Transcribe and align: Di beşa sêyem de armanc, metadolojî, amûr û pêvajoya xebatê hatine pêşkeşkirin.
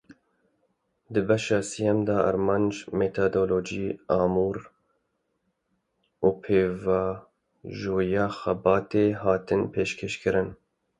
Di 1.11 1.21
beşa 1.27 1.59
sêyem 1.69 1.99
de 2.07 2.15
armanc, 2.29 2.73
metadolojî, 2.99 3.87
amûr 4.21 4.57
û 6.27 6.29
pêvajoya 6.43 8.25
xebatê 8.39 9.05
hatine 9.23 9.65
pêşkeşkirin. 9.73 10.49